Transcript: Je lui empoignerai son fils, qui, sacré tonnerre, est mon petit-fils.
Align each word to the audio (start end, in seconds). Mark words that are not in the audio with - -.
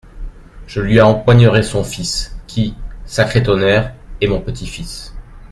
Je 0.65 0.81
lui 0.81 0.99
empoignerai 0.99 1.61
son 1.61 1.83
fils, 1.83 2.35
qui, 2.47 2.73
sacré 3.05 3.43
tonnerre, 3.43 3.93
est 4.19 4.25
mon 4.25 4.41
petit-fils. 4.41 5.13